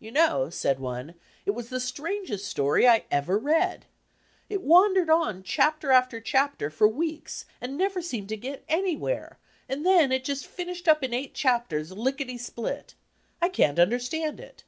[0.00, 1.14] 'You know,' said one,
[1.46, 3.84] 'it was the strang est story I ever read.
[4.48, 9.38] It wandered on, chapter after chapter, for weeks, and never seemed to get anywhere;
[9.68, 12.94] and then it just finished up in eight chapters, Ikketty spUt.
[13.40, 14.64] I can't under stand it!'